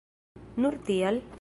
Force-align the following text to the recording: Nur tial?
Nur 0.63 0.77
tial? 0.89 1.21